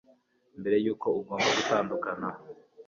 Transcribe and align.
mbere 0.59 0.77
yuko 0.85 1.07
ugomba 1.19 1.47
gutandukana 1.57 2.29